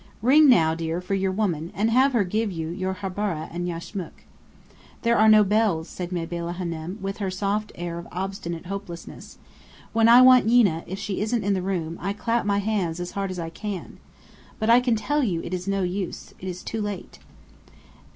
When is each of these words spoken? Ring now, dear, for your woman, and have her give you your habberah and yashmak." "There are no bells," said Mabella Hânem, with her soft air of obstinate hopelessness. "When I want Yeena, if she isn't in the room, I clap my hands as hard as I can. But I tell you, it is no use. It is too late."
Ring 0.23 0.49
now, 0.49 0.73
dear, 0.73 0.99
for 0.99 1.13
your 1.13 1.31
woman, 1.31 1.71
and 1.75 1.91
have 1.91 2.13
her 2.13 2.23
give 2.23 2.51
you 2.51 2.69
your 2.69 2.95
habberah 3.03 3.49
and 3.51 3.67
yashmak." 3.67 4.25
"There 5.03 5.15
are 5.15 5.29
no 5.29 5.43
bells," 5.43 5.87
said 5.89 6.11
Mabella 6.11 6.55
Hânem, 6.59 6.99
with 7.01 7.17
her 7.17 7.29
soft 7.29 7.71
air 7.75 7.99
of 7.99 8.07
obstinate 8.11 8.65
hopelessness. 8.65 9.37
"When 9.93 10.09
I 10.09 10.23
want 10.23 10.47
Yeena, 10.47 10.83
if 10.87 10.97
she 10.97 11.21
isn't 11.21 11.43
in 11.43 11.53
the 11.53 11.61
room, 11.61 11.99
I 12.01 12.13
clap 12.13 12.47
my 12.47 12.57
hands 12.57 12.99
as 12.99 13.11
hard 13.11 13.29
as 13.29 13.37
I 13.37 13.51
can. 13.51 13.97
But 14.57 14.71
I 14.71 14.79
tell 14.79 15.23
you, 15.23 15.39
it 15.43 15.53
is 15.53 15.67
no 15.67 15.83
use. 15.83 16.33
It 16.39 16.47
is 16.47 16.63
too 16.63 16.81
late." 16.81 17.19